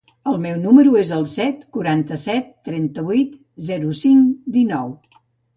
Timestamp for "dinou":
4.57-4.91